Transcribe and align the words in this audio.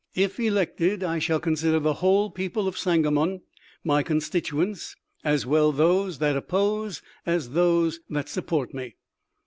"If 0.25 0.39
elected 0.39 1.03
I 1.03 1.19
shall 1.19 1.39
consider 1.39 1.79
the 1.79 1.93
whole 2.01 2.31
people 2.31 2.67
of 2.67 2.75
Sangamon 2.75 3.41
my 3.83 4.01
constituents, 4.01 4.95
as 5.23 5.45
well 5.45 5.71
those 5.71 6.17
that 6.17 6.35
oppose 6.35 7.03
as 7.23 7.51
those 7.51 7.99
that 8.09 8.27
support 8.27 8.73
me. 8.73 8.95